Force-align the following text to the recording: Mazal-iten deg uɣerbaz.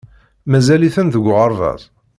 Mazal-iten 0.51 1.07
deg 1.09 1.25
uɣerbaz. 1.31 1.81